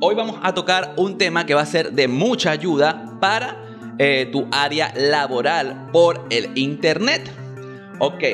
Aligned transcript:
Hoy 0.00 0.14
vamos 0.14 0.40
a 0.42 0.54
tocar 0.54 0.94
un 0.96 1.18
tema 1.18 1.44
que 1.44 1.52
va 1.52 1.60
a 1.60 1.66
ser 1.66 1.92
de 1.92 2.08
mucha 2.08 2.50
ayuda 2.50 3.18
para 3.20 3.94
eh, 3.98 4.26
tu 4.32 4.48
área 4.50 4.94
laboral 4.96 5.90
por 5.92 6.24
el 6.30 6.56
Internet. 6.56 7.30
Ok, 7.98 8.24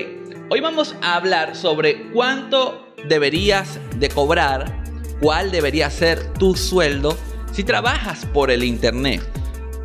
hoy 0.48 0.60
vamos 0.60 0.94
a 1.02 1.16
hablar 1.16 1.56
sobre 1.56 2.12
cuánto 2.12 2.86
deberías 3.08 3.80
de 3.96 4.10
cobrar, 4.10 4.84
cuál 5.20 5.50
debería 5.50 5.90
ser 5.90 6.34
tu 6.34 6.54
sueldo 6.54 7.18
si 7.50 7.64
trabajas 7.64 8.26
por 8.26 8.52
el 8.52 8.62
Internet. 8.62 9.20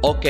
Ok, 0.01 0.25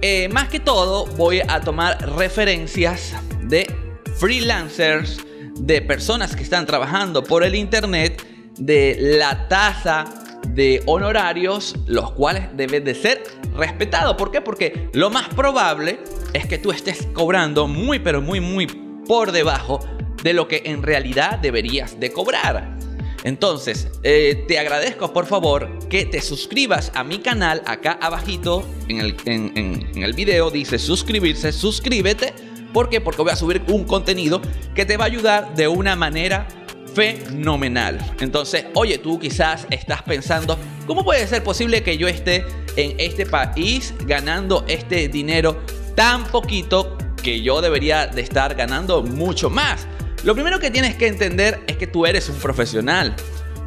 eh, 0.00 0.28
más 0.32 0.48
que 0.48 0.58
todo 0.58 1.06
voy 1.06 1.40
a 1.46 1.60
tomar 1.60 2.16
referencias 2.16 3.14
de 3.44 3.72
freelancers, 4.16 5.24
de 5.54 5.82
personas 5.82 6.34
que 6.34 6.42
están 6.42 6.66
trabajando 6.66 7.22
por 7.22 7.44
el 7.44 7.54
Internet, 7.54 8.26
de 8.58 8.96
la 8.98 9.46
tasa 9.46 10.21
de 10.54 10.82
honorarios, 10.86 11.74
los 11.86 12.12
cuales 12.12 12.44
deben 12.54 12.84
de 12.84 12.94
ser 12.94 13.22
respetados. 13.56 14.16
¿Por 14.16 14.30
qué? 14.30 14.40
Porque 14.40 14.88
lo 14.92 15.10
más 15.10 15.28
probable 15.28 16.00
es 16.32 16.46
que 16.46 16.58
tú 16.58 16.70
estés 16.70 17.08
cobrando 17.12 17.66
muy, 17.66 17.98
pero 17.98 18.20
muy, 18.20 18.40
muy 18.40 18.66
por 19.06 19.32
debajo 19.32 19.80
de 20.22 20.32
lo 20.32 20.48
que 20.48 20.62
en 20.66 20.82
realidad 20.82 21.38
deberías 21.38 21.98
de 21.98 22.12
cobrar. 22.12 22.78
Entonces, 23.24 23.88
eh, 24.02 24.44
te 24.48 24.58
agradezco 24.58 25.12
por 25.12 25.26
favor 25.26 25.78
que 25.88 26.04
te 26.06 26.20
suscribas 26.20 26.90
a 26.94 27.04
mi 27.04 27.18
canal. 27.18 27.62
Acá 27.66 27.98
abajito 28.00 28.64
en 28.88 29.00
el, 29.00 29.16
en 29.26 30.02
el 30.02 30.12
video 30.12 30.50
dice 30.50 30.78
suscribirse, 30.78 31.52
suscríbete. 31.52 32.32
¿Por 32.72 32.88
qué? 32.88 33.00
Porque 33.00 33.22
voy 33.22 33.30
a 33.30 33.36
subir 33.36 33.62
un 33.68 33.84
contenido 33.84 34.40
que 34.74 34.86
te 34.86 34.96
va 34.96 35.04
a 35.04 35.06
ayudar 35.06 35.54
de 35.54 35.68
una 35.68 35.94
manera 35.94 36.48
fenomenal. 36.94 37.98
Entonces, 38.20 38.66
oye, 38.74 38.98
tú 38.98 39.18
quizás 39.18 39.66
estás 39.70 40.02
pensando, 40.02 40.58
¿cómo 40.86 41.04
puede 41.04 41.26
ser 41.26 41.42
posible 41.42 41.82
que 41.82 41.96
yo 41.96 42.08
esté 42.08 42.44
en 42.76 42.94
este 42.98 43.26
país 43.26 43.94
ganando 44.06 44.64
este 44.68 45.08
dinero 45.08 45.62
tan 45.94 46.24
poquito 46.24 46.96
que 47.22 47.42
yo 47.42 47.60
debería 47.60 48.06
de 48.06 48.22
estar 48.22 48.54
ganando 48.54 49.02
mucho 49.02 49.50
más? 49.50 49.86
Lo 50.24 50.34
primero 50.34 50.60
que 50.60 50.70
tienes 50.70 50.94
que 50.96 51.08
entender 51.08 51.60
es 51.66 51.76
que 51.76 51.86
tú 51.86 52.06
eres 52.06 52.28
un 52.28 52.36
profesional. 52.36 53.14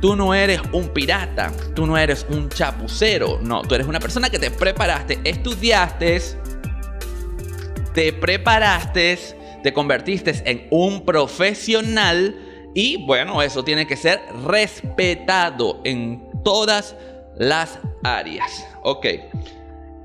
Tú 0.01 0.15
no 0.15 0.33
eres 0.33 0.61
un 0.71 0.89
pirata, 0.89 1.51
tú 1.73 1.87
no 1.87 1.97
eres 1.97 2.25
un 2.29 2.49
chapucero, 2.49 3.39
no, 3.41 3.61
tú 3.61 3.75
eres 3.75 3.87
una 3.87 3.99
persona 3.99 4.29
que 4.29 4.37
te 4.37 4.51
preparaste, 4.51 5.19
estudiaste, 5.23 6.21
te 7.93 8.13
preparaste, 8.13 9.17
te 9.63 9.73
convertiste 9.73 10.43
en 10.45 10.67
un 10.69 11.05
profesional 11.05 12.44
y 12.75 12.97
bueno, 12.97 13.41
eso 13.41 13.63
tiene 13.63 13.87
que 13.87 13.95
ser 13.95 14.21
respetado 14.45 15.79
en 15.85 16.29
todas 16.43 16.95
las 17.37 17.79
áreas. 18.03 18.67
Ok. 18.83 19.05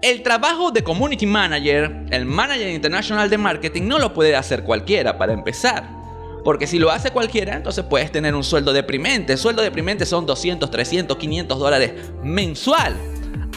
El 0.00 0.22
trabajo 0.22 0.70
de 0.70 0.84
community 0.84 1.26
manager, 1.26 2.06
el 2.10 2.24
manager 2.24 2.68
internacional 2.68 3.28
de 3.28 3.36
marketing, 3.36 3.82
no 3.82 3.98
lo 3.98 4.14
puede 4.14 4.36
hacer 4.36 4.62
cualquiera 4.62 5.18
para 5.18 5.32
empezar. 5.32 5.84
Porque 6.44 6.68
si 6.68 6.78
lo 6.78 6.92
hace 6.92 7.10
cualquiera, 7.10 7.56
entonces 7.56 7.84
puedes 7.84 8.12
tener 8.12 8.36
un 8.36 8.44
sueldo 8.44 8.72
deprimente. 8.72 9.32
El 9.32 9.38
sueldo 9.40 9.62
deprimente 9.62 10.06
son 10.06 10.24
200, 10.24 10.70
300, 10.70 11.16
500 11.16 11.58
dólares 11.58 11.92
mensual. 12.22 12.94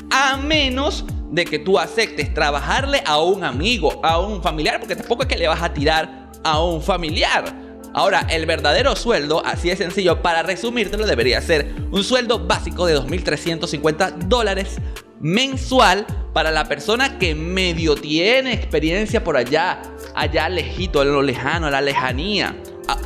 A 0.09 0.38
menos 0.38 1.06
de 1.30 1.45
que 1.45 1.59
tú 1.59 1.78
aceptes 1.78 2.34
trabajarle 2.34 3.03
a 3.06 3.22
un 3.22 3.44
amigo, 3.44 4.00
a 4.03 4.19
un 4.19 4.41
familiar, 4.41 4.80
porque 4.80 4.95
tampoco 4.95 5.22
es 5.22 5.28
que 5.28 5.38
le 5.38 5.47
vas 5.47 5.61
a 5.61 5.72
tirar 5.72 6.31
a 6.44 6.61
un 6.64 6.81
familiar. 6.81 7.62
Ahora, 7.94 8.26
el 8.30 8.48
verdadero 8.48 8.96
sueldo, 8.96 9.46
así 9.46 9.70
de 9.70 9.76
sencillo, 9.76 10.22
para 10.22 10.42
resumírtelo, 10.42 11.06
debería 11.06 11.40
ser 11.42 11.76
un 11.92 12.04
sueldo 12.04 12.40
básico 12.40 12.88
de 12.88 12.98
2.350 12.98 14.18
dólares 14.28 14.78
mensual 15.20 16.06
para 16.34 16.50
la 16.50 16.68
persona 16.68 17.20
que 17.20 17.36
medio 17.36 17.96
tiene 17.96 18.54
experiencia 18.54 19.24
por 19.24 19.38
allá, 19.38 19.82
allá 20.16 20.50
lejito, 20.50 21.03
en 21.03 21.14
lo 21.14 21.22
lejano, 21.22 21.70
la 21.70 21.82
lejanía. 21.82 22.56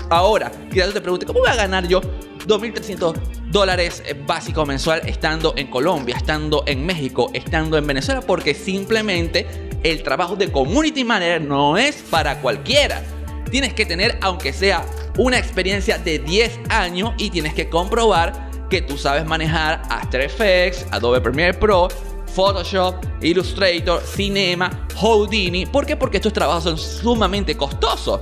ahora, 0.09 0.52
quizás 0.72 0.94
te 0.94 1.02
pregunte, 1.02 1.26
¿cómo 1.26 1.40
voy 1.40 1.50
a 1.50 1.56
ganar 1.56 1.86
yo 1.86 2.00
2.300 2.47 3.14
dólares 3.52 4.02
eh, 4.06 4.16
básico 4.26 4.66
mensual 4.66 5.02
estando 5.06 5.53
en 5.58 5.68
Colombia, 5.68 6.16
estando 6.16 6.64
en 6.66 6.86
México, 6.86 7.30
estando 7.34 7.78
en 7.78 7.86
Venezuela? 7.86 8.22
Porque 8.22 8.53
simplemente 8.53 9.46
el 9.84 10.02
trabajo 10.02 10.38
de 10.38 10.50
community 10.50 11.03
manager 11.03 11.42
no 11.42 11.78
es 11.78 11.97
para 12.09 12.40
cualquiera 12.40 13.03
tienes 13.50 13.74
que 13.74 13.85
tener, 13.85 14.18
aunque 14.22 14.53
sea 14.53 14.85
una 15.18 15.38
experiencia 15.38 15.97
de 15.97 16.19
10 16.19 16.59
años 16.69 17.13
y 17.18 17.30
tienes 17.30 17.53
que 17.53 17.69
comprobar 17.69 18.47
que 18.69 18.81
tú 18.81 18.97
sabes 18.97 19.25
manejar 19.25 19.81
After 19.90 20.22
Effects, 20.22 20.85
Adobe 20.91 21.22
Premiere 21.22 21.53
Pro, 21.53 21.88
Photoshop, 22.34 22.96
Illustrator, 23.22 24.02
Cinema, 24.02 24.88
Houdini. 24.96 25.66
¿Por 25.66 25.85
qué? 25.85 25.96
Porque 25.96 26.18
estos 26.18 26.34
trabajos 26.34 26.63
son 26.63 26.78
sumamente 26.78 27.56
costosos. 27.56 28.22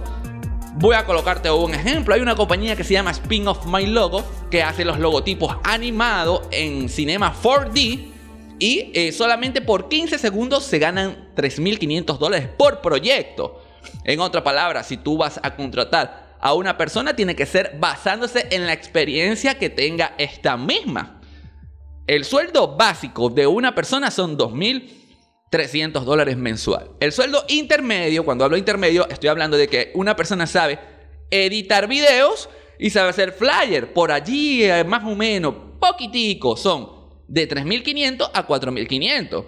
Voy 0.75 0.95
a 0.95 1.05
colocarte 1.05 1.49
un 1.49 1.73
ejemplo. 1.73 2.13
Hay 2.13 2.21
una 2.21 2.35
compañía 2.35 2.75
que 2.75 2.83
se 2.83 2.93
llama 2.93 3.11
Spin 3.11 3.47
of 3.47 3.65
My 3.65 3.85
Logo 3.85 4.23
que 4.51 4.61
hace 4.61 4.85
los 4.85 4.99
logotipos 4.99 5.55
animados 5.63 6.41
en 6.51 6.89
Cinema 6.89 7.33
4D 7.41 8.11
y 8.59 8.91
eh, 8.93 9.11
solamente 9.11 9.61
por 9.61 9.89
15 9.89 10.17
segundos 10.17 10.63
se 10.63 10.79
ganan 10.79 11.29
3.500 11.35 12.17
dólares 12.17 12.49
por 12.57 12.81
proyecto. 12.81 13.61
En 14.03 14.19
otra 14.19 14.43
palabra, 14.43 14.83
si 14.83 14.97
tú 14.97 15.17
vas 15.17 15.39
a 15.41 15.55
contratar 15.55 16.37
a 16.39 16.53
una 16.53 16.77
persona, 16.77 17.15
tiene 17.15 17.35
que 17.35 17.45
ser 17.45 17.75
basándose 17.79 18.47
en 18.51 18.65
la 18.65 18.73
experiencia 18.73 19.57
que 19.57 19.69
tenga 19.69 20.13
esta 20.17 20.57
misma. 20.57 21.21
El 22.07 22.23
sueldo 22.23 22.75
básico 22.75 23.29
de 23.29 23.47
una 23.47 23.73
persona 23.73 24.11
son 24.11 24.37
2.300 24.37 26.03
dólares 26.03 26.37
mensual. 26.37 26.91
El 26.99 27.11
sueldo 27.11 27.43
intermedio, 27.47 28.23
cuando 28.23 28.45
hablo 28.45 28.57
intermedio, 28.57 29.07
estoy 29.09 29.29
hablando 29.29 29.57
de 29.57 29.67
que 29.67 29.91
una 29.95 30.15
persona 30.15 30.45
sabe 30.45 30.79
editar 31.31 31.87
videos 31.87 32.47
y 32.77 32.91
sabe 32.91 33.09
hacer 33.09 33.31
flyer. 33.31 33.91
Por 33.91 34.11
allí, 34.11 34.63
eh, 34.63 34.83
más 34.83 35.03
o 35.03 35.15
menos, 35.15 35.55
poquitico, 35.79 36.55
son 36.55 36.89
de 37.27 37.49
3.500 37.49 38.29
a 38.33 38.47
4.500 38.47 39.45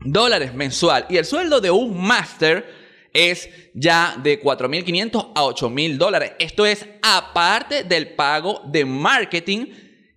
dólares 0.00 0.54
mensual. 0.54 1.06
Y 1.08 1.16
el 1.16 1.24
sueldo 1.24 1.60
de 1.60 1.70
un 1.70 1.98
máster 1.98 2.85
es 3.16 3.48
ya 3.72 4.16
de 4.22 4.40
4.500 4.40 5.32
a 5.34 5.42
8.000 5.42 5.96
dólares. 5.96 6.32
Esto 6.38 6.66
es 6.66 6.86
aparte 7.02 7.84
del 7.84 8.14
pago 8.14 8.62
de 8.66 8.84
marketing, 8.84 9.66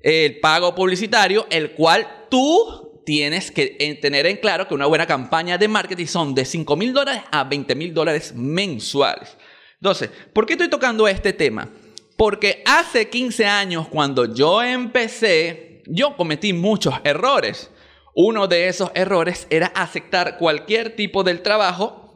el 0.02 0.40
pago 0.40 0.76
publicitario, 0.76 1.48
el 1.50 1.72
cual 1.72 2.28
tú 2.30 3.02
tienes 3.06 3.52
que 3.52 3.98
tener 4.02 4.26
en 4.28 4.38
claro 4.38 4.68
que 4.68 4.74
una 4.74 4.86
buena 4.86 5.08
campaña 5.08 5.58
de 5.58 5.68
marketing 5.68 6.06
son 6.06 6.36
de 6.36 6.44
5.000 6.44 6.92
dólares 6.92 7.24
a 7.32 7.50
20.000 7.50 7.94
dólares 7.94 8.34
mensuales. 8.36 9.38
Entonces, 9.76 10.10
¿por 10.34 10.46
qué 10.46 10.54
estoy 10.54 10.70
tocando 10.70 11.08
este 11.08 11.34
tema? 11.34 11.70
Porque 12.18 12.62
hace 12.66 13.08
15 13.08 13.46
años, 13.46 13.88
cuando 13.88 14.34
yo 14.34 14.62
empecé, 14.62 15.81
yo 15.88 16.18
cometí 16.18 16.52
muchos 16.52 16.96
errores. 17.06 17.72
Uno 18.14 18.48
de 18.48 18.68
esos 18.68 18.92
errores 18.94 19.48
era 19.50 19.68
aceptar 19.68 20.38
cualquier 20.38 20.98
tipo 20.98 21.24
del 21.24 21.42
trabajo 21.42 22.09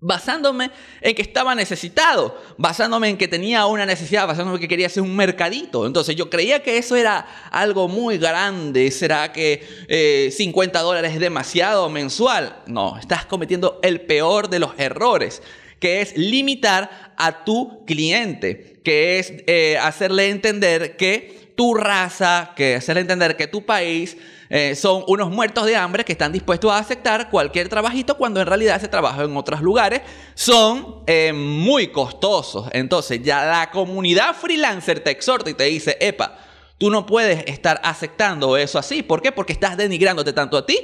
basándome 0.00 0.70
en 1.02 1.14
que 1.14 1.22
estaba 1.22 1.54
necesitado, 1.54 2.40
basándome 2.56 3.10
en 3.10 3.18
que 3.18 3.28
tenía 3.28 3.66
una 3.66 3.84
necesidad, 3.84 4.26
basándome 4.26 4.56
en 4.56 4.62
que 4.62 4.68
quería 4.68 4.86
hacer 4.86 5.02
un 5.02 5.14
mercadito. 5.14 5.86
Entonces 5.86 6.16
yo 6.16 6.30
creía 6.30 6.62
que 6.62 6.78
eso 6.78 6.96
era 6.96 7.26
algo 7.50 7.86
muy 7.88 8.18
grande. 8.18 8.90
¿Será 8.90 9.32
que 9.32 10.30
50 10.34 10.78
eh, 10.78 10.82
dólares 10.82 11.12
es 11.12 11.20
demasiado 11.20 11.88
mensual? 11.90 12.62
No, 12.66 12.98
estás 12.98 13.26
cometiendo 13.26 13.78
el 13.82 14.00
peor 14.00 14.48
de 14.48 14.58
los 14.58 14.72
errores, 14.78 15.42
que 15.78 16.00
es 16.00 16.16
limitar 16.16 17.12
a 17.16 17.44
tu 17.44 17.84
cliente, 17.84 18.80
que 18.82 19.18
es 19.18 19.34
eh, 19.46 19.78
hacerle 19.80 20.30
entender 20.30 20.96
que 20.96 21.52
tu 21.56 21.74
raza, 21.74 22.52
que 22.56 22.76
hacerle 22.76 23.02
entender 23.02 23.36
que 23.36 23.46
tu 23.46 23.66
país 23.66 24.16
eh, 24.52 24.74
son 24.74 25.04
unos 25.06 25.30
muertos 25.30 25.64
de 25.64 25.76
hambre 25.76 26.04
que 26.04 26.10
están 26.10 26.32
dispuestos 26.32 26.72
a 26.72 26.78
aceptar 26.78 27.30
cualquier 27.30 27.68
trabajito 27.68 28.16
cuando 28.16 28.40
en 28.40 28.48
realidad 28.48 28.76
ese 28.76 28.88
trabajo 28.88 29.22
en 29.22 29.36
otros 29.36 29.60
lugares 29.60 30.02
son 30.34 31.04
eh, 31.06 31.32
muy 31.32 31.86
costosos. 31.92 32.66
Entonces 32.72 33.22
ya 33.22 33.44
la 33.44 33.70
comunidad 33.70 34.34
freelancer 34.34 34.98
te 35.00 35.10
exhorta 35.10 35.50
y 35.50 35.54
te 35.54 35.64
dice, 35.64 35.96
epa, 36.00 36.36
tú 36.78 36.90
no 36.90 37.06
puedes 37.06 37.44
estar 37.46 37.80
aceptando 37.84 38.56
eso 38.56 38.76
así. 38.80 39.04
¿Por 39.04 39.22
qué? 39.22 39.30
Porque 39.30 39.52
estás 39.52 39.76
denigrándote 39.76 40.32
tanto 40.32 40.56
a 40.56 40.66
ti, 40.66 40.78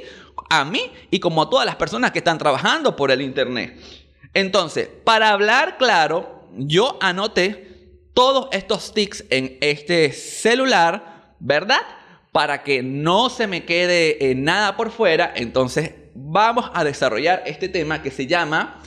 a 0.49 0.63
mí 0.63 0.89
y 1.11 1.19
como 1.19 1.41
a 1.41 1.49
todas 1.49 1.65
las 1.65 1.75
personas 1.75 2.11
que 2.11 2.19
están 2.19 2.37
trabajando 2.37 2.95
por 2.95 3.11
el 3.11 3.21
Internet. 3.21 3.77
Entonces, 4.33 4.87
para 5.03 5.31
hablar 5.31 5.77
claro, 5.77 6.47
yo 6.55 6.97
anoté 7.01 7.99
todos 8.13 8.47
estos 8.53 8.93
tics 8.93 9.25
en 9.29 9.57
este 9.59 10.13
celular, 10.13 11.35
¿verdad? 11.39 11.81
Para 12.31 12.63
que 12.63 12.83
no 12.83 13.29
se 13.29 13.47
me 13.47 13.65
quede 13.65 14.29
eh, 14.29 14.35
nada 14.35 14.77
por 14.77 14.91
fuera, 14.91 15.33
entonces 15.35 15.93
vamos 16.13 16.69
a 16.73 16.83
desarrollar 16.83 17.43
este 17.45 17.69
tema 17.69 18.01
que 18.01 18.11
se 18.11 18.27
llama 18.27 18.81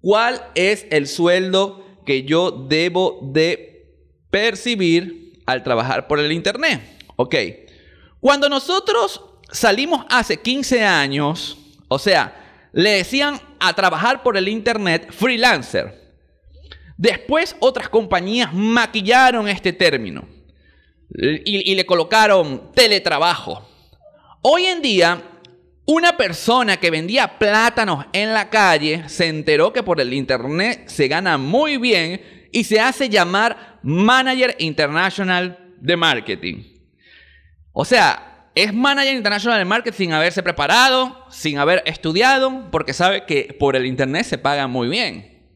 ¿Cuál 0.00 0.42
es 0.54 0.86
el 0.90 1.06
sueldo 1.06 1.84
que 2.04 2.24
yo 2.24 2.50
debo 2.50 3.18
de 3.22 3.94
percibir 4.30 5.42
al 5.46 5.62
trabajar 5.62 6.06
por 6.06 6.20
el 6.20 6.32
Internet? 6.32 6.82
Ok, 7.16 7.34
Cuando 8.20 8.48
nosotros 8.48 9.22
salimos 9.50 10.04
hace 10.10 10.36
15 10.36 10.84
años, 10.84 11.56
o 11.88 11.98
sea, 11.98 12.68
le 12.72 12.90
decían 12.90 13.40
a 13.58 13.72
trabajar 13.72 14.22
por 14.22 14.36
el 14.36 14.48
Internet 14.48 15.10
freelancer. 15.12 16.14
Después 16.96 17.56
otras 17.60 17.88
compañías 17.88 18.52
maquillaron 18.52 19.48
este 19.48 19.72
término 19.72 20.35
y, 21.16 21.74
le 21.74 21.86
colocaron 21.86 22.72
teletrabajo. 22.74 23.66
Hoy 24.42 24.64
en 24.64 24.82
día 24.82 25.22
una 25.86 26.16
persona 26.16 26.78
que 26.78 26.90
vendía 26.90 27.38
plátanos 27.38 28.06
en 28.12 28.34
la 28.34 28.50
calle 28.50 29.08
se 29.08 29.28
enteró 29.28 29.72
que 29.72 29.84
por 29.84 30.00
el 30.00 30.12
internet 30.12 30.88
se 30.88 31.06
gana 31.06 31.38
muy 31.38 31.76
bien 31.76 32.48
y 32.52 32.64
se 32.64 32.80
hace 32.80 33.08
llamar 33.08 33.78
Manager 33.82 34.56
International 34.58 35.74
de 35.80 35.96
Marketing. 35.96 36.64
O 37.72 37.84
sea, 37.84 38.48
es 38.54 38.74
Manager 38.74 39.14
International 39.14 39.58
de 39.58 39.64
Marketing 39.64 39.96
sin 39.96 40.12
haberse 40.12 40.42
preparado, 40.42 41.24
sin 41.30 41.58
haber 41.58 41.82
estudiado, 41.86 42.68
porque 42.72 42.92
sabe 42.92 43.24
que 43.24 43.54
por 43.58 43.76
el 43.76 43.86
internet 43.86 44.24
se 44.24 44.38
paga 44.38 44.66
muy 44.66 44.88
bien. 44.88 45.46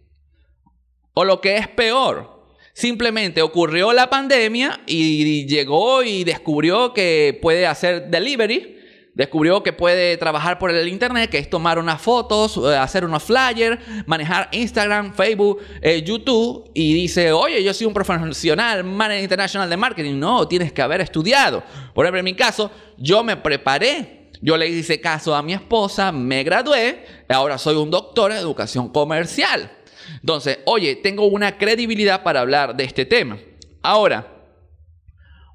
O 1.14 1.24
lo 1.24 1.40
que 1.40 1.56
es 1.56 1.66
peor, 1.66 2.39
simplemente 2.80 3.42
ocurrió 3.42 3.92
la 3.92 4.08
pandemia 4.08 4.80
y 4.86 5.46
llegó 5.46 6.02
y 6.02 6.24
descubrió 6.24 6.92
que 6.92 7.38
puede 7.40 7.66
hacer 7.66 8.08
delivery 8.08 8.80
Descubrió 9.14 9.62
que 9.62 9.72
puede 9.72 10.16
trabajar 10.16 10.58
por 10.58 10.70
el 10.70 10.88
internet, 10.88 11.28
que 11.28 11.38
es 11.38 11.50
tomar 11.50 11.78
unas 11.78 12.00
fotos, 12.00 12.56
eh, 12.56 12.76
hacer 12.76 13.04
unos 13.04 13.24
flyers, 13.24 13.78
manejar 14.06 14.48
Instagram, 14.52 15.12
Facebook, 15.12 15.60
eh, 15.82 16.02
YouTube 16.02 16.70
y 16.74 16.94
dice, 16.94 17.32
oye, 17.32 17.62
yo 17.62 17.74
soy 17.74 17.86
un 17.86 17.92
profesional, 17.92 18.84
manager 18.84 19.22
internacional 19.22 19.68
de 19.68 19.76
marketing. 19.76 20.18
No, 20.18 20.46
tienes 20.46 20.72
que 20.72 20.80
haber 20.80 21.00
estudiado. 21.00 21.62
Por 21.92 22.06
ejemplo, 22.06 22.20
en 22.20 22.24
mi 22.24 22.34
caso, 22.34 22.70
yo 22.96 23.22
me 23.24 23.36
preparé. 23.36 24.20
Yo 24.40 24.56
le 24.56 24.68
hice 24.68 25.02
caso 25.02 25.34
a 25.34 25.42
mi 25.42 25.52
esposa, 25.52 26.12
me 26.12 26.42
gradué, 26.42 27.04
ahora 27.28 27.58
soy 27.58 27.76
un 27.76 27.90
doctor 27.90 28.32
en 28.32 28.38
educación 28.38 28.88
comercial. 28.88 29.70
Entonces, 30.20 30.58
oye, 30.66 30.96
tengo 30.96 31.26
una 31.26 31.58
credibilidad 31.58 32.22
para 32.22 32.40
hablar 32.40 32.76
de 32.76 32.84
este 32.84 33.06
tema. 33.06 33.38
Ahora, 33.82 34.26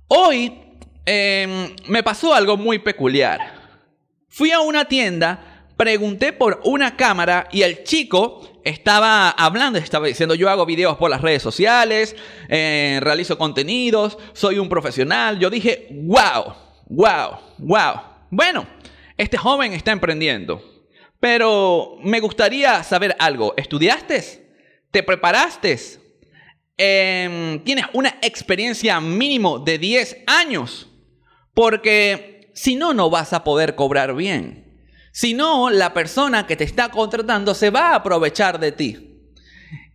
hoy 0.07 0.65
Em, 1.05 1.75
me 1.87 2.01
pasó 2.01 2.33
algo 2.33 2.57
muy 2.57 2.79
peculiar. 2.79 3.39
Fui 4.27 4.51
a 4.51 4.59
una 4.59 4.85
tienda, 4.85 5.67
pregunté 5.77 6.33
por 6.33 6.61
una 6.63 6.97
cámara 6.97 7.47
y 7.51 7.61
el 7.61 7.83
chico 7.83 8.59
estaba 8.63 9.29
hablando, 9.29 9.77
estaba 9.77 10.07
diciendo 10.07 10.33
yo 10.33 10.49
hago 10.49 10.65
videos 10.65 10.97
por 10.97 11.11
las 11.11 11.21
redes 11.21 11.43
sociales, 11.43 12.15
eh, 12.49 12.99
realizo 13.03 13.37
contenidos, 13.37 14.17
soy 14.33 14.57
un 14.57 14.67
profesional. 14.67 15.37
Yo 15.37 15.51
dije, 15.51 15.87
wow, 15.91 16.55
wow, 16.87 17.37
wow. 17.59 18.01
Bueno, 18.31 18.65
este 19.15 19.37
joven 19.37 19.73
está 19.73 19.91
emprendiendo, 19.91 20.63
pero 21.19 21.97
me 22.01 22.19
gustaría 22.19 22.81
saber 22.81 23.15
algo. 23.19 23.53
¿Estudiaste? 23.57 24.44
¿Te 24.95 25.03
preparaste? 25.03 25.77
Em, 26.77 27.61
¿Tienes 27.65 27.83
una 27.91 28.17
experiencia 28.21 29.01
mínimo 29.01 29.59
de 29.59 29.77
10 29.77 30.19
años? 30.25 30.87
Porque 31.53 32.49
si 32.53 32.77
no, 32.77 32.93
no 32.93 33.09
vas 33.09 33.33
a 33.33 33.43
poder 33.43 33.75
cobrar 33.75 34.15
bien. 34.15 34.87
Si 35.11 35.33
no, 35.33 35.69
la 35.69 35.93
persona 35.93 36.47
que 36.47 36.55
te 36.55 36.63
está 36.63 36.91
contratando 36.91 37.53
se 37.53 37.71
va 37.71 37.89
a 37.89 37.95
aprovechar 37.95 38.57
de 38.57 38.71
ti. 38.71 39.19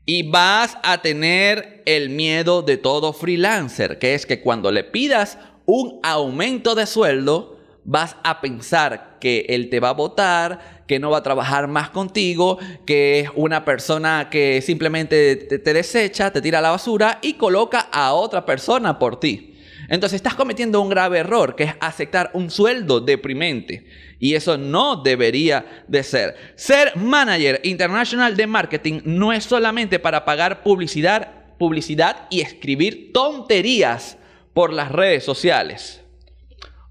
Y 0.04 0.28
vas 0.28 0.76
a 0.82 1.00
tener 1.00 1.82
el 1.86 2.10
miedo 2.10 2.60
de 2.60 2.76
todo 2.76 3.14
freelancer, 3.14 3.98
que 3.98 4.12
es 4.12 4.26
que 4.26 4.42
cuando 4.42 4.70
le 4.70 4.84
pidas 4.84 5.38
un 5.64 5.98
aumento 6.02 6.74
de 6.74 6.84
sueldo, 6.84 7.58
vas 7.84 8.16
a 8.22 8.42
pensar 8.42 9.16
que 9.18 9.46
él 9.48 9.70
te 9.70 9.80
va 9.80 9.88
a 9.88 9.94
votar, 9.94 10.79
que 10.90 10.98
no 10.98 11.10
va 11.10 11.18
a 11.18 11.22
trabajar 11.22 11.68
más 11.68 11.90
contigo, 11.90 12.58
que 12.84 13.20
es 13.20 13.30
una 13.36 13.64
persona 13.64 14.26
que 14.28 14.60
simplemente 14.60 15.36
te, 15.36 15.72
desecha, 15.72 16.32
te 16.32 16.42
tira 16.42 16.58
a 16.58 16.62
la 16.62 16.72
basura 16.72 17.20
y 17.22 17.34
coloca 17.34 17.78
a 17.92 18.12
otra 18.12 18.44
persona 18.44 18.98
por 18.98 19.20
ti. 19.20 19.54
Entonces 19.88 20.16
estás 20.16 20.34
cometiendo 20.34 20.80
un 20.80 20.88
grave 20.88 21.20
error, 21.20 21.54
que 21.54 21.62
es 21.62 21.74
aceptar 21.78 22.32
un 22.34 22.50
sueldo 22.50 23.00
deprimente. 23.00 23.86
Y 24.18 24.34
eso 24.34 24.58
no 24.58 24.96
debería 24.96 25.84
de 25.86 26.02
ser. 26.02 26.34
Ser 26.56 26.96
manager 26.96 27.60
internacional 27.62 28.36
de 28.36 28.48
marketing 28.48 29.02
no 29.04 29.32
es 29.32 29.44
solamente 29.44 30.00
para 30.00 30.24
pagar 30.24 30.64
publicidad, 30.64 31.54
publicidad 31.56 32.26
y 32.30 32.40
escribir 32.40 33.12
tonterías 33.12 34.18
por 34.52 34.72
las 34.72 34.90
redes 34.90 35.22
sociales. 35.22 36.00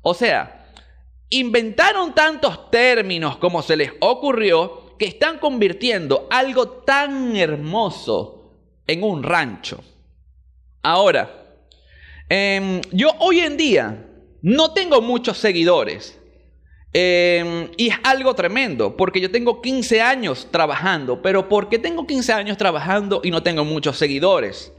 O 0.02 0.14
sea, 0.14 0.59
inventaron 1.30 2.14
tantos 2.14 2.72
términos 2.72 3.38
como 3.38 3.62
se 3.62 3.78
les 3.78 3.92
ocurrió 4.00 4.96
que 4.98 5.06
están 5.06 5.40
convirtiendo 5.40 6.28
algo 6.30 6.68
tan 6.68 7.36
hermoso 7.36 8.54
en 8.86 9.04
un 9.04 9.24
rancho. 9.24 9.82
Ahora, 10.82 11.40
Em, 12.30 12.82
yo 12.92 13.10
hoy 13.20 13.40
en 13.40 13.58
día 13.58 14.06
no 14.44 14.72
tengo 14.72 15.02
muchos 15.02 15.40
seguidores. 15.40 16.16
Em, 16.94 17.70
y 17.76 17.90
es 17.90 17.96
algo 18.04 18.34
tremendo, 18.36 18.96
porque 18.96 19.20
yo 19.20 19.32
tengo 19.32 19.62
15 19.62 20.02
años 20.02 20.48
trabajando, 20.52 21.22
pero 21.22 21.50
¿por 21.50 21.70
qué 21.70 21.80
tengo 21.80 22.06
15 22.06 22.34
años 22.34 22.58
trabajando 22.58 23.22
y 23.24 23.32
no 23.32 23.44
tengo 23.44 23.66
muchos 23.66 23.98
seguidores? 23.98 24.72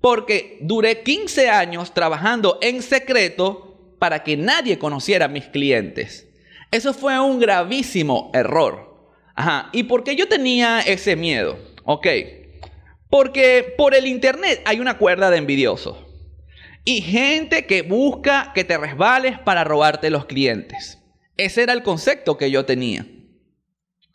Porque 0.00 0.58
duré 0.60 1.02
15 1.02 1.48
años 1.48 1.92
trabajando 1.94 2.58
en 2.60 2.82
secreto 2.82 3.75
para 3.98 4.22
que 4.22 4.36
nadie 4.36 4.78
conociera 4.78 5.26
a 5.26 5.28
mis 5.28 5.46
clientes. 5.46 6.28
Eso 6.70 6.92
fue 6.92 7.18
un 7.18 7.38
gravísimo 7.38 8.30
error. 8.34 9.10
Ajá. 9.34 9.68
¿Y 9.72 9.84
por 9.84 10.04
qué 10.04 10.16
yo 10.16 10.28
tenía 10.28 10.80
ese 10.80 11.16
miedo? 11.16 11.58
Ok. 11.84 12.06
Porque 13.08 13.74
por 13.76 13.94
el 13.94 14.06
internet 14.06 14.62
hay 14.64 14.80
una 14.80 14.98
cuerda 14.98 15.30
de 15.30 15.38
envidiosos 15.38 15.96
y 16.84 17.02
gente 17.02 17.66
que 17.66 17.82
busca 17.82 18.52
que 18.54 18.64
te 18.64 18.78
resbales 18.78 19.38
para 19.40 19.64
robarte 19.64 20.08
los 20.08 20.24
clientes. 20.26 21.02
Ese 21.36 21.62
era 21.62 21.72
el 21.72 21.82
concepto 21.82 22.38
que 22.38 22.50
yo 22.50 22.64
tenía. 22.64 23.06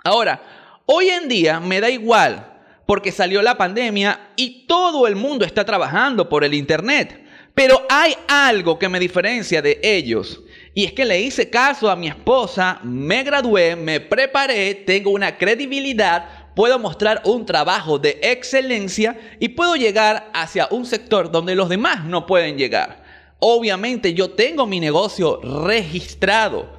Ahora, 0.03 0.41
hoy 0.85 1.09
en 1.09 1.27
día 1.27 1.59
me 1.59 1.79
da 1.79 1.89
igual 1.89 2.51
porque 2.87 3.11
salió 3.11 3.41
la 3.41 3.57
pandemia 3.57 4.31
y 4.35 4.65
todo 4.67 5.05
el 5.07 5.15
mundo 5.15 5.45
está 5.45 5.65
trabajando 5.65 6.29
por 6.29 6.43
el 6.43 6.53
Internet. 6.53 7.20
Pero 7.53 7.86
hay 7.89 8.15
algo 8.27 8.80
que 8.80 8.89
me 8.89 9.00
diferencia 9.00 9.62
de 9.62 9.80
ellos. 9.83 10.42
Y 10.74 10.86
es 10.86 10.94
que 10.94 11.06
le 11.06 11.19
hice 11.19 11.50
caso 11.50 11.89
a 11.89 11.95
mi 11.95 12.07
esposa, 12.07 12.80
me 12.83 13.24
gradué, 13.24 13.75
me 13.75 14.00
preparé, 14.00 14.74
tengo 14.75 15.12
una 15.12 15.38
credibilidad, 15.38 16.53
puedo 16.55 16.79
mostrar 16.79 17.22
un 17.25 17.46
trabajo 17.46 18.00
de 18.00 18.20
excelencia 18.22 19.17
y 19.39 19.50
puedo 19.50 19.75
llegar 19.75 20.29
hacia 20.34 20.67
un 20.72 20.86
sector 20.86 21.29
donde 21.29 21.55
los 21.55 21.67
demás 21.67 22.05
no 22.05 22.25
pueden 22.25 22.58
llegar. 22.58 23.03
Obviamente 23.39 24.13
yo 24.13 24.31
tengo 24.31 24.65
mi 24.65 24.79
negocio 24.79 25.41
registrado, 25.41 26.70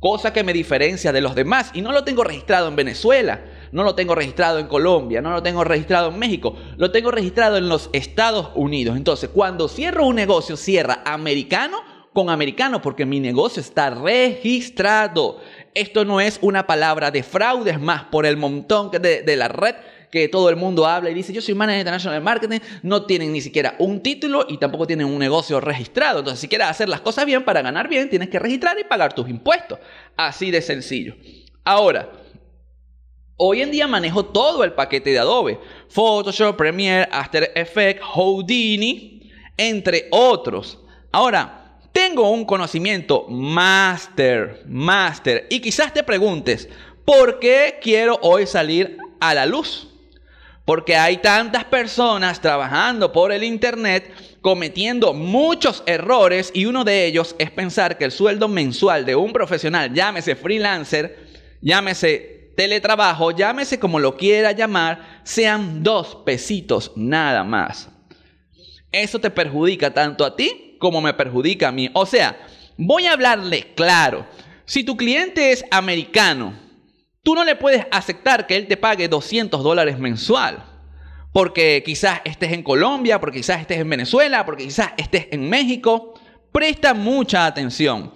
cosa 0.00 0.32
que 0.32 0.44
me 0.44 0.54
diferencia 0.54 1.12
de 1.12 1.20
los 1.20 1.34
demás 1.34 1.70
y 1.74 1.82
no 1.82 1.92
lo 1.92 2.04
tengo 2.04 2.24
registrado 2.24 2.68
en 2.68 2.76
Venezuela. 2.76 3.40
No 3.72 3.82
lo 3.82 3.94
tengo 3.94 4.14
registrado 4.14 4.58
en 4.58 4.66
Colombia, 4.66 5.20
no 5.20 5.30
lo 5.30 5.42
tengo 5.42 5.64
registrado 5.64 6.08
en 6.10 6.18
México, 6.18 6.56
lo 6.76 6.90
tengo 6.90 7.10
registrado 7.10 7.56
en 7.56 7.68
los 7.68 7.90
Estados 7.92 8.50
Unidos. 8.54 8.96
Entonces, 8.96 9.30
cuando 9.32 9.68
cierro 9.68 10.06
un 10.06 10.16
negocio, 10.16 10.56
cierra 10.56 11.02
americano 11.04 11.78
con 12.12 12.30
americano 12.30 12.80
porque 12.80 13.04
mi 13.04 13.20
negocio 13.20 13.60
está 13.60 13.90
registrado. 13.90 15.38
Esto 15.74 16.06
no 16.06 16.18
es 16.20 16.38
una 16.40 16.66
palabra 16.66 17.10
de 17.10 17.22
fraude, 17.22 17.72
es 17.72 17.80
más, 17.80 18.04
por 18.04 18.24
el 18.24 18.38
montón 18.38 18.90
de, 18.90 19.20
de 19.20 19.36
la 19.36 19.48
red 19.48 19.74
que 20.10 20.28
todo 20.28 20.48
el 20.48 20.56
mundo 20.56 20.86
habla 20.86 21.10
y 21.10 21.14
dice, 21.14 21.32
yo 21.32 21.42
soy 21.42 21.54
manager 21.54 21.80
international 21.80 22.22
marketing, 22.22 22.60
no 22.82 23.04
tienen 23.04 23.32
ni 23.32 23.42
siquiera 23.42 23.74
un 23.78 24.02
título 24.02 24.46
y 24.48 24.56
tampoco 24.56 24.86
tienen 24.86 25.06
un 25.06 25.18
negocio 25.18 25.60
registrado. 25.60 26.20
Entonces, 26.20 26.40
si 26.40 26.48
quieres 26.48 26.68
hacer 26.68 26.88
las 26.88 27.02
cosas 27.02 27.26
bien 27.26 27.44
para 27.44 27.60
ganar 27.60 27.86
bien, 27.86 28.08
tienes 28.08 28.30
que 28.30 28.38
registrar 28.38 28.78
y 28.78 28.84
pagar 28.84 29.12
tus 29.12 29.28
impuestos. 29.28 29.78
Así 30.16 30.50
de 30.50 30.62
sencillo. 30.62 31.16
Ahora, 31.64 32.10
hoy 33.36 33.62
en 33.62 33.70
día 33.70 33.86
manejo 33.86 34.24
todo 34.24 34.64
el 34.64 34.72
paquete 34.72 35.10
de 35.10 35.18
Adobe. 35.18 35.58
Photoshop, 35.88 36.56
Premiere, 36.56 37.08
After 37.10 37.52
Effects, 37.54 38.02
Houdini, 38.02 39.30
entre 39.56 40.08
otros. 40.10 40.78
Ahora, 41.12 41.78
tengo 41.92 42.30
un 42.30 42.44
conocimiento 42.44 43.26
máster, 43.28 44.62
máster. 44.66 45.46
Y 45.48 45.60
quizás 45.60 45.92
te 45.94 46.02
preguntes, 46.02 46.68
¿por 47.04 47.38
qué 47.38 47.78
quiero 47.80 48.18
hoy 48.22 48.46
salir 48.46 48.98
a 49.20 49.32
la 49.32 49.46
luz? 49.46 49.88
Porque 50.64 50.96
hay 50.96 51.18
tantas 51.18 51.64
personas 51.64 52.40
trabajando 52.40 53.12
por 53.12 53.30
el 53.30 53.44
Internet 53.44 54.12
cometiendo 54.42 55.14
muchos 55.14 55.82
errores 55.86 56.50
y 56.52 56.66
uno 56.66 56.84
de 56.84 57.06
ellos 57.06 57.34
es 57.38 57.50
pensar 57.50 57.96
que 57.96 58.04
el 58.04 58.12
sueldo 58.12 58.48
mensual 58.48 59.06
de 59.06 59.14
un 59.14 59.32
profesional, 59.32 59.94
llámese 59.94 60.34
freelancer, 60.34 61.18
llámese 61.62 62.35
teletrabajo, 62.56 63.30
llámese 63.30 63.78
como 63.78 64.00
lo 64.00 64.16
quiera 64.16 64.52
llamar, 64.52 65.20
sean 65.22 65.82
dos 65.82 66.16
pesitos 66.24 66.92
nada 66.96 67.44
más. 67.44 67.88
Eso 68.90 69.20
te 69.20 69.30
perjudica 69.30 69.92
tanto 69.92 70.24
a 70.24 70.34
ti 70.34 70.76
como 70.78 71.00
me 71.00 71.14
perjudica 71.14 71.68
a 71.68 71.72
mí. 71.72 71.90
O 71.92 72.06
sea, 72.06 72.38
voy 72.76 73.06
a 73.06 73.12
hablarle 73.12 73.74
claro. 73.74 74.26
Si 74.64 74.84
tu 74.84 74.96
cliente 74.96 75.52
es 75.52 75.64
americano, 75.70 76.54
tú 77.22 77.34
no 77.34 77.44
le 77.44 77.56
puedes 77.56 77.86
aceptar 77.90 78.46
que 78.46 78.56
él 78.56 78.66
te 78.66 78.76
pague 78.76 79.08
200 79.08 79.62
dólares 79.62 79.98
mensual. 79.98 80.64
Porque 81.32 81.82
quizás 81.84 82.22
estés 82.24 82.52
en 82.52 82.62
Colombia, 82.62 83.20
porque 83.20 83.38
quizás 83.38 83.60
estés 83.60 83.78
en 83.78 83.90
Venezuela, 83.90 84.46
porque 84.46 84.64
quizás 84.64 84.92
estés 84.96 85.28
en 85.30 85.48
México. 85.48 86.14
Presta 86.50 86.94
mucha 86.94 87.44
atención. 87.44 88.12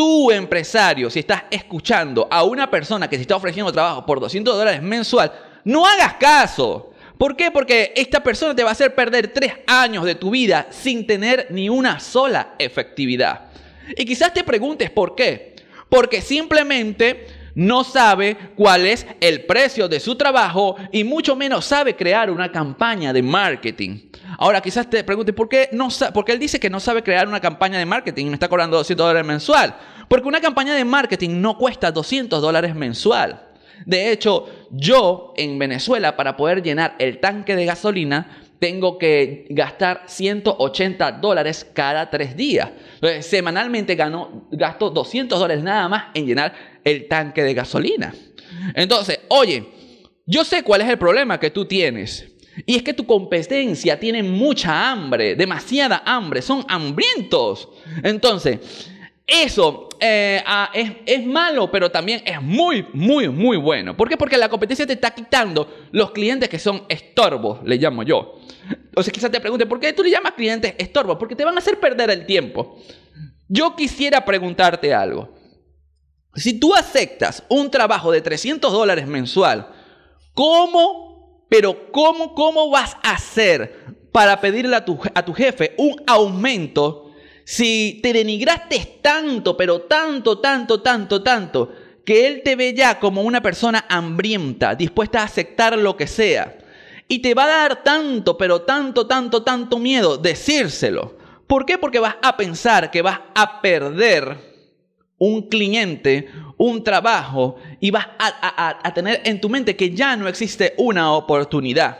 Tu 0.00 0.30
empresario, 0.30 1.10
si 1.10 1.18
estás 1.18 1.42
escuchando 1.50 2.26
a 2.30 2.42
una 2.42 2.70
persona 2.70 3.06
que 3.06 3.16
te 3.16 3.20
está 3.20 3.36
ofreciendo 3.36 3.70
trabajo 3.70 4.06
por 4.06 4.18
200 4.18 4.56
dólares 4.56 4.80
mensual, 4.80 5.30
no 5.62 5.84
hagas 5.84 6.14
caso. 6.14 6.94
¿Por 7.18 7.36
qué? 7.36 7.50
Porque 7.50 7.92
esta 7.94 8.22
persona 8.22 8.56
te 8.56 8.62
va 8.62 8.70
a 8.70 8.72
hacer 8.72 8.94
perder 8.94 9.28
tres 9.28 9.52
años 9.66 10.06
de 10.06 10.14
tu 10.14 10.30
vida 10.30 10.68
sin 10.70 11.06
tener 11.06 11.48
ni 11.50 11.68
una 11.68 12.00
sola 12.00 12.54
efectividad. 12.58 13.50
Y 13.94 14.06
quizás 14.06 14.32
te 14.32 14.42
preguntes 14.42 14.88
por 14.88 15.14
qué. 15.14 15.56
Porque 15.90 16.22
simplemente 16.22 17.26
no 17.54 17.84
sabe 17.84 18.38
cuál 18.56 18.86
es 18.86 19.06
el 19.20 19.44
precio 19.44 19.86
de 19.86 20.00
su 20.00 20.14
trabajo 20.14 20.76
y 20.92 21.04
mucho 21.04 21.36
menos 21.36 21.66
sabe 21.66 21.94
crear 21.94 22.30
una 22.30 22.50
campaña 22.50 23.12
de 23.12 23.22
marketing. 23.22 24.09
Ahora 24.42 24.62
quizás 24.62 24.88
te 24.88 25.04
preguntes, 25.04 25.34
¿por 25.34 25.50
qué, 25.50 25.68
no 25.70 25.88
porque 26.14 26.32
él 26.32 26.38
dice 26.38 26.58
que 26.58 26.70
no 26.70 26.80
sabe 26.80 27.02
crear 27.02 27.28
una 27.28 27.40
campaña 27.40 27.78
de 27.78 27.84
marketing 27.84 28.24
y 28.24 28.28
me 28.30 28.34
está 28.34 28.48
cobrando 28.48 28.78
200 28.78 29.06
dólares 29.06 29.26
mensual? 29.26 29.76
Porque 30.08 30.26
una 30.26 30.40
campaña 30.40 30.74
de 30.74 30.82
marketing 30.82 31.42
no 31.42 31.58
cuesta 31.58 31.92
200 31.92 32.40
dólares 32.40 32.74
mensual. 32.74 33.48
De 33.84 34.10
hecho, 34.10 34.48
yo 34.70 35.34
en 35.36 35.58
Venezuela, 35.58 36.16
para 36.16 36.38
poder 36.38 36.62
llenar 36.62 36.96
el 36.98 37.20
tanque 37.20 37.54
de 37.54 37.66
gasolina, 37.66 38.38
tengo 38.58 38.96
que 38.96 39.44
gastar 39.50 40.04
180 40.06 41.12
dólares 41.12 41.70
cada 41.74 42.08
tres 42.08 42.34
días. 42.34 42.70
Entonces, 42.94 43.26
semanalmente 43.26 43.94
gano, 43.94 44.48
gasto 44.52 44.88
200 44.88 45.38
dólares 45.38 45.62
nada 45.62 45.86
más 45.86 46.04
en 46.14 46.24
llenar 46.24 46.54
el 46.82 47.08
tanque 47.08 47.42
de 47.42 47.52
gasolina. 47.52 48.14
Entonces, 48.74 49.20
oye, 49.28 49.66
yo 50.24 50.44
sé 50.44 50.62
cuál 50.62 50.80
es 50.80 50.88
el 50.88 50.96
problema 50.96 51.38
que 51.38 51.50
tú 51.50 51.66
tienes. 51.66 52.29
Y 52.66 52.76
es 52.76 52.82
que 52.82 52.94
tu 52.94 53.06
competencia 53.06 53.98
tiene 53.98 54.22
mucha 54.22 54.90
hambre, 54.90 55.34
demasiada 55.34 56.02
hambre, 56.04 56.42
son 56.42 56.64
hambrientos. 56.68 57.68
Entonces, 58.02 58.58
eso 59.26 59.88
eh, 60.00 60.42
ah, 60.46 60.70
es, 60.72 61.26
malo, 61.26 61.70
pero 61.70 61.90
también 61.90 62.22
es 62.24 62.40
muy, 62.40 62.86
muy, 62.92 63.28
muy 63.28 63.56
bueno. 63.58 63.96
¿Por 63.96 64.08
qué? 64.08 64.16
Porque 64.16 64.38
la 64.38 64.48
competencia 64.48 64.86
te 64.86 64.94
está 64.94 65.12
quitando 65.12 65.88
los 65.92 66.10
clientes 66.10 66.48
que 66.48 66.58
son 66.58 66.84
estorbos, 66.88 67.60
le 67.64 67.76
llamo 67.76 68.02
yo. 68.02 68.40
Entonces 68.68 69.12
quizás 69.12 69.30
te 69.30 69.40
pregunte, 69.40 69.66
¿por 69.66 69.78
qué 69.78 69.92
tú 69.92 70.02
le 70.02 70.10
llamas 70.10 70.32
clientes 70.32 70.74
estorbos? 70.78 71.16
Porque 71.18 71.36
te 71.36 71.44
van 71.44 71.54
a 71.54 71.58
hacer 71.58 71.78
perder 71.78 72.10
el 72.10 72.26
tiempo. 72.26 72.78
Yo 73.46 73.76
quisiera 73.76 74.24
preguntarte 74.24 74.94
algo. 74.94 75.34
Si 76.34 76.58
tú 76.58 76.74
aceptas 76.74 77.44
un 77.48 77.70
trabajo 77.70 78.10
de 78.10 78.20
300 78.22 78.72
dólares 78.72 79.06
mensual, 79.06 79.68
¿cómo, 80.32 81.09
pero 81.50 81.90
cómo, 81.92 82.34
cómo 82.34 82.70
vas 82.70 82.96
a 83.02 83.10
hacer 83.12 83.84
para 84.12 84.40
pedirle 84.40 84.76
a 84.76 84.84
tu, 84.84 84.98
a 85.14 85.22
tu 85.22 85.34
jefe 85.34 85.74
un 85.76 85.96
aumento? 86.06 87.10
Si 87.44 87.98
te 88.02 88.12
denigraste 88.12 89.00
tanto, 89.02 89.56
pero 89.56 89.82
tanto, 89.82 90.38
tanto, 90.38 90.80
tanto, 90.80 91.22
tanto, 91.22 91.72
que 92.04 92.28
Él 92.28 92.42
te 92.44 92.54
ve 92.54 92.72
ya 92.72 93.00
como 93.00 93.22
una 93.22 93.42
persona 93.42 93.84
hambrienta, 93.88 94.76
dispuesta 94.76 95.20
a 95.20 95.24
aceptar 95.24 95.76
lo 95.76 95.96
que 95.96 96.06
sea. 96.06 96.56
Y 97.08 97.18
te 97.18 97.34
va 97.34 97.44
a 97.44 97.48
dar 97.48 97.82
tanto, 97.82 98.38
pero 98.38 98.62
tanto, 98.62 99.08
tanto, 99.08 99.42
tanto 99.42 99.78
miedo 99.80 100.16
decírselo. 100.16 101.18
¿Por 101.48 101.66
qué? 101.66 101.76
Porque 101.76 101.98
vas 101.98 102.14
a 102.22 102.36
pensar 102.36 102.92
que 102.92 103.02
vas 103.02 103.18
a 103.34 103.60
perder 103.60 104.49
un 105.20 105.42
cliente, 105.42 106.28
un 106.56 106.82
trabajo, 106.82 107.56
y 107.78 107.90
vas 107.90 108.08
a, 108.18 108.94
tener 108.94 109.20
en 109.24 109.38
tu 109.38 109.50
mente 109.50 109.76
que 109.76 109.94
ya 109.94 110.16
no 110.16 110.26
existe 110.26 110.72
una 110.78 111.12
oportunidad. 111.12 111.98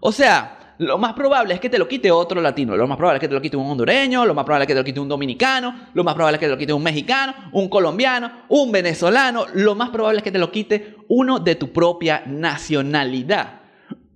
O 0.00 0.10
sea, 0.12 0.74
lo 0.78 0.96
más 0.96 1.12
probable 1.12 1.52
es 1.52 1.60
que 1.60 1.68
te 1.68 1.78
lo 1.78 1.86
quite 1.86 2.10
otro 2.10 2.40
latino, 2.40 2.74
lo 2.74 2.86
más 2.86 2.96
probable 2.96 3.18
es 3.18 3.20
que 3.20 3.28
te 3.28 3.34
lo 3.34 3.42
quite 3.42 3.58
un 3.58 3.70
hondureño, 3.70 4.24
lo 4.24 4.32
más 4.32 4.46
probable 4.46 4.62
es 4.62 4.68
que 4.68 4.74
te 4.74 4.80
lo 4.80 4.84
quite 4.84 5.00
un 5.00 5.08
dominicano, 5.08 5.88
lo 5.92 6.04
más 6.04 6.14
probable 6.14 6.36
es 6.36 6.40
que 6.40 6.46
te 6.46 6.52
lo 6.52 6.58
quite 6.58 6.72
un 6.72 6.82
mexicano, 6.82 7.34
un 7.52 7.68
colombiano, 7.68 8.44
un 8.48 8.72
venezolano, 8.72 9.44
lo 9.52 9.74
más 9.74 9.90
probable 9.90 10.18
es 10.18 10.24
que 10.24 10.32
te 10.32 10.38
lo 10.38 10.50
quite 10.50 10.96
uno 11.08 11.40
de 11.40 11.54
tu 11.54 11.70
propia 11.70 12.22
nacionalidad. 12.26 13.60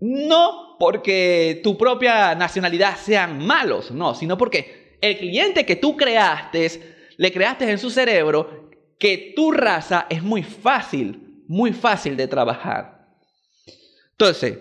No 0.01 0.77
porque 0.79 1.61
tu 1.63 1.77
propia 1.77 2.35
nacionalidad 2.35 2.97
sean 2.97 3.45
malos, 3.45 3.91
no, 3.91 4.15
sino 4.15 4.39
porque 4.39 4.97
el 5.03 5.19
cliente 5.19 5.67
que 5.67 5.77
tú 5.77 5.99
creaste, 5.99 7.02
le 7.17 7.33
creaste 7.33 7.71
en 7.71 7.79
su 7.79 7.91
cerebro 7.91 8.71
que 8.99 9.33
tu 9.35 9.53
raza 9.53 10.07
es 10.09 10.23
muy 10.23 10.43
fácil, 10.43 11.43
muy 11.49 11.73
fácil 11.73 12.17
de 12.17 12.29
trabajar. 12.29 13.09
Entonces, 14.13 14.59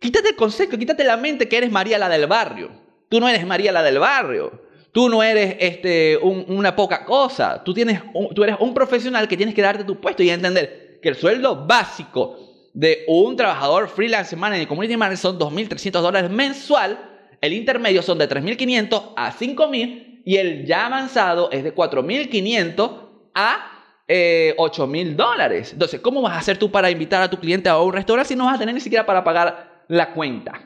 Quítate 0.00 0.30
el 0.30 0.36
concepto, 0.36 0.78
quítate 0.78 1.04
la 1.04 1.18
mente 1.18 1.46
que 1.46 1.58
eres 1.58 1.70
María 1.70 1.98
la 1.98 2.08
del 2.08 2.26
barrio. 2.26 2.70
Tú 3.10 3.20
no 3.20 3.28
eres 3.28 3.46
María 3.46 3.70
la 3.70 3.82
del 3.82 3.98
barrio. 3.98 4.62
Tú 4.92 5.10
no 5.10 5.22
eres 5.22 5.56
este, 5.60 6.16
una 6.16 6.74
poca 6.74 7.04
cosa. 7.04 7.62
Tú, 7.62 7.74
tienes 7.74 8.00
tú 8.34 8.42
eres 8.42 8.56
un 8.58 8.72
profesional 8.72 9.28
que 9.28 9.36
tienes 9.36 9.54
que 9.54 9.60
darte 9.60 9.84
tu 9.84 10.00
puesto 10.00 10.22
y 10.22 10.30
entender 10.30 10.98
que 11.02 11.10
el 11.10 11.16
sueldo 11.16 11.66
básico 11.66 12.38
de 12.72 13.04
un 13.08 13.36
trabajador 13.36 13.88
freelance 13.88 14.34
manager 14.34 14.66
community 14.66 14.96
manager 14.96 15.18
son 15.18 15.38
2.300 15.38 16.00
dólares 16.00 16.30
mensual. 16.30 16.98
El 17.42 17.52
intermedio 17.52 18.02
son 18.02 18.16
de 18.16 18.28
3.500 18.28 19.12
a 19.16 19.32
5.000 19.32 20.09
y 20.24 20.36
el 20.36 20.66
ya 20.66 20.86
avanzado 20.86 21.50
es 21.50 21.64
de 21.64 21.74
4.500 21.74 23.08
a 23.34 23.70
eh, 24.08 24.54
8.000 24.58 25.14
dólares. 25.14 25.72
Entonces, 25.72 26.00
¿cómo 26.00 26.22
vas 26.22 26.32
a 26.32 26.38
hacer 26.38 26.58
tú 26.58 26.70
para 26.70 26.90
invitar 26.90 27.22
a 27.22 27.30
tu 27.30 27.38
cliente 27.38 27.68
a 27.68 27.78
un 27.80 27.92
restaurante 27.92 28.28
si 28.28 28.36
no 28.36 28.46
vas 28.46 28.56
a 28.56 28.58
tener 28.58 28.74
ni 28.74 28.80
siquiera 28.80 29.06
para 29.06 29.22
pagar 29.22 29.84
la 29.90 30.12
cuenta. 30.12 30.60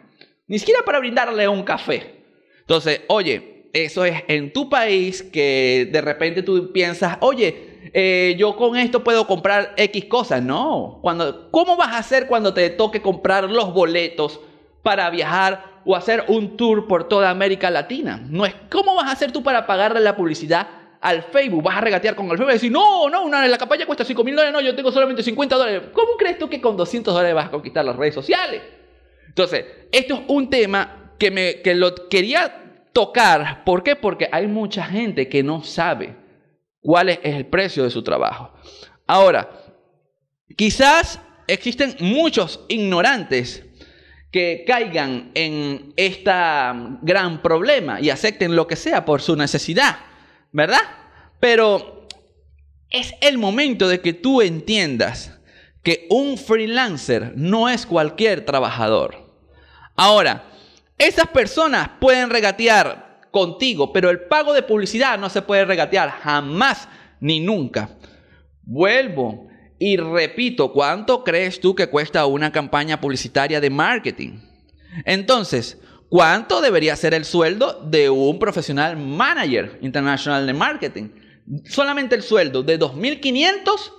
Ni 0.46 0.58
siquiera 0.58 0.82
para 0.84 0.98
brindarle 0.98 1.48
un 1.48 1.62
café. 1.62 2.24
Entonces, 2.60 3.00
oye, 3.08 3.70
eso 3.72 4.04
es 4.04 4.22
en 4.28 4.52
tu 4.52 4.68
país 4.68 5.22
que 5.22 5.88
de 5.90 6.00
repente 6.00 6.42
tú 6.42 6.72
piensas, 6.72 7.16
oye, 7.20 7.90
eh, 7.92 8.34
yo 8.38 8.54
con 8.56 8.76
esto 8.76 9.02
puedo 9.02 9.26
comprar 9.26 9.72
X 9.76 10.04
cosas. 10.04 10.42
No. 10.42 10.98
Cuando, 11.02 11.50
¿Cómo 11.50 11.76
vas 11.76 11.88
a 11.88 11.98
hacer 11.98 12.26
cuando 12.26 12.52
te 12.52 12.68
toque 12.70 13.00
comprar 13.00 13.50
los 13.50 13.72
boletos 13.72 14.40
para 14.82 15.08
viajar 15.10 15.73
o 15.84 15.96
hacer 15.96 16.24
un 16.28 16.56
tour 16.56 16.86
por 16.86 17.08
toda 17.08 17.30
América 17.30 17.70
Latina? 17.70 18.20
No 18.28 18.46
es 18.46 18.54
cómo 18.70 18.94
vas 18.94 19.06
a 19.06 19.12
hacer 19.12 19.32
tú 19.32 19.42
para 19.42 19.66
pagarle 19.66 20.00
la 20.00 20.16
publicidad 20.16 20.66
al 21.00 21.22
Facebook, 21.22 21.62
vas 21.62 21.76
a 21.76 21.80
regatear 21.82 22.14
con 22.14 22.30
el 22.30 22.38
Facebook 22.38 22.50
y 22.50 22.54
decir, 22.54 22.72
no, 22.72 23.10
no, 23.10 23.24
una, 23.24 23.46
la 23.46 23.58
campaña 23.58 23.84
cuesta 23.84 24.06
5 24.06 24.24
mil 24.24 24.34
dólares, 24.34 24.54
no, 24.54 24.60
yo 24.62 24.74
tengo 24.74 24.90
solamente 24.90 25.22
50 25.22 25.54
dólares. 25.54 25.82
¿Cómo 25.92 26.16
crees 26.16 26.38
tú 26.38 26.48
que 26.48 26.62
con 26.62 26.78
200 26.78 27.12
dólares 27.12 27.34
vas 27.34 27.46
a 27.48 27.50
conquistar 27.50 27.84
las 27.84 27.94
redes 27.94 28.14
sociales? 28.14 28.62
Entonces, 29.28 29.66
esto 29.92 30.14
es 30.14 30.20
un 30.28 30.48
tema 30.48 31.12
que, 31.18 31.30
me, 31.30 31.60
que 31.60 31.74
lo 31.74 31.94
quería 32.08 32.86
tocar. 32.94 33.64
¿Por 33.64 33.82
qué? 33.82 33.96
Porque 33.96 34.30
hay 34.32 34.46
mucha 34.46 34.84
gente 34.84 35.28
que 35.28 35.42
no 35.42 35.62
sabe 35.62 36.16
cuál 36.80 37.10
es 37.10 37.18
el 37.22 37.44
precio 37.46 37.84
de 37.84 37.90
su 37.90 38.02
trabajo. 38.02 38.54
Ahora, 39.06 39.50
quizás 40.56 41.20
existen 41.46 41.96
muchos 42.00 42.64
ignorantes 42.68 43.62
que 44.34 44.64
caigan 44.66 45.30
en 45.34 45.92
este 45.94 46.32
gran 47.02 47.40
problema 47.40 48.00
y 48.00 48.10
acepten 48.10 48.56
lo 48.56 48.66
que 48.66 48.74
sea 48.74 49.04
por 49.04 49.22
su 49.22 49.36
necesidad, 49.36 49.96
¿verdad? 50.50 50.80
Pero 51.38 52.08
es 52.90 53.14
el 53.20 53.38
momento 53.38 53.86
de 53.86 54.00
que 54.00 54.12
tú 54.12 54.42
entiendas 54.42 55.38
que 55.84 56.08
un 56.10 56.36
freelancer 56.36 57.34
no 57.36 57.68
es 57.68 57.86
cualquier 57.86 58.44
trabajador. 58.44 59.36
Ahora, 59.94 60.46
esas 60.98 61.28
personas 61.28 61.90
pueden 62.00 62.28
regatear 62.28 63.20
contigo, 63.30 63.92
pero 63.92 64.10
el 64.10 64.22
pago 64.22 64.52
de 64.52 64.62
publicidad 64.62 65.16
no 65.16 65.30
se 65.30 65.42
puede 65.42 65.64
regatear 65.64 66.10
jamás 66.10 66.88
ni 67.20 67.38
nunca. 67.38 67.88
Vuelvo 68.64 69.46
y 69.86 69.98
repito, 69.98 70.72
¿cuánto 70.72 71.22
crees 71.22 71.60
tú 71.60 71.74
que 71.74 71.88
cuesta 71.88 72.24
una 72.24 72.50
campaña 72.50 73.02
publicitaria 73.02 73.60
de 73.60 73.68
marketing? 73.68 74.38
Entonces, 75.04 75.78
¿cuánto 76.08 76.62
debería 76.62 76.96
ser 76.96 77.12
el 77.12 77.26
sueldo 77.26 77.82
de 77.84 78.08
un 78.08 78.38
profesional 78.38 78.96
manager 78.96 79.78
internacional 79.82 80.46
de 80.46 80.54
marketing? 80.54 81.08
Solamente 81.66 82.14
el 82.14 82.22
sueldo 82.22 82.62
de 82.62 82.80
2.500 82.80 83.92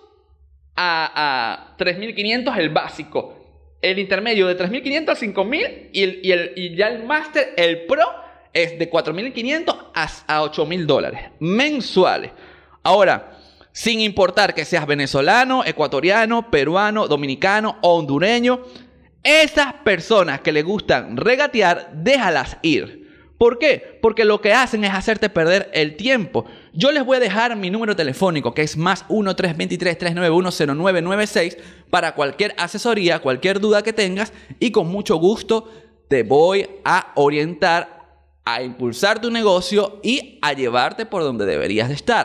a, 0.76 1.76
a 1.76 1.78
3.500 1.78 2.58
el 2.58 2.70
básico 2.70 3.78
el 3.80 4.00
intermedio 4.00 4.48
de 4.48 4.58
3.500 4.58 5.10
a 5.10 5.16
5.000 5.16 5.90
y, 5.94 6.02
el, 6.02 6.20
y, 6.24 6.32
el, 6.32 6.54
y 6.56 6.76
ya 6.76 6.88
el 6.88 7.04
máster, 7.04 7.54
el 7.58 7.86
pro, 7.86 8.08
es 8.52 8.80
de 8.80 8.90
4.500 8.90 9.92
a, 9.94 10.04
a 10.04 10.42
8.000 10.42 10.86
dólares 10.88 11.22
mensuales. 11.40 12.32
Ahora, 12.82 13.38
sin 13.76 14.00
importar 14.00 14.56
que 14.56 14.64
seas 14.64 14.88
venezolano, 14.88 15.66
ecuatoriano, 15.66 16.50
peruano, 16.50 17.10
dominicano 17.10 17.78
o 17.82 17.98
hondureño, 17.98 18.62
esas 19.22 19.74
personas 19.84 20.40
que 20.40 20.54
le 20.54 20.64
gustan 20.64 21.18
regatear, 21.18 21.92
déjalas 21.94 22.56
ir. 22.62 23.06
¿Por 23.38 23.60
qué? 23.60 24.00
Porque 24.02 24.24
lo 24.24 24.40
que 24.40 24.54
hacen 24.54 24.86
es 24.86 24.94
hacerte 24.94 25.30
perder 25.30 25.70
el 25.74 25.98
tiempo. 25.98 26.46
Yo 26.72 26.94
les 26.94 27.04
voy 27.04 27.18
a 27.18 27.20
dejar 27.20 27.54
mi 27.58 27.70
número 27.70 27.98
telefónico, 27.98 28.54
que 28.54 28.62
es 28.62 28.78
más 28.78 29.06
1-323-391-0996, 29.10 31.58
para 31.90 32.16
cualquier 32.16 32.56
asesoría, 32.58 33.20
cualquier 33.20 33.60
duda 33.60 33.84
que 33.84 33.92
tengas, 33.92 34.32
y 34.58 34.72
con 34.72 34.88
mucho 34.88 35.18
gusto 35.18 35.70
te 36.08 36.24
voy 36.24 36.66
a 36.86 37.12
orientar 37.16 38.06
a 38.46 38.64
impulsar 38.64 39.20
tu 39.20 39.32
negocio 39.32 40.00
y 40.02 40.40
a 40.42 40.54
llevarte 40.54 41.06
por 41.06 41.24
donde 41.24 41.46
deberías 41.46 41.90
de 41.90 41.96
estar. 41.96 42.24